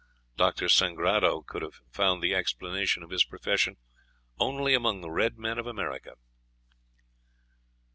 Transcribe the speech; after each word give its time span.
Dr. 0.35 0.65
Sangrado 0.67 1.43
could 1.45 1.61
have 1.61 1.75
found 1.91 2.23
the 2.23 2.33
explanation 2.33 3.03
of 3.03 3.11
his 3.11 3.23
profession 3.23 3.77
only 4.39 4.73
among 4.73 5.01
the 5.01 5.11
red 5.11 5.37
men 5.37 5.59
of 5.59 5.67
America. 5.67 6.15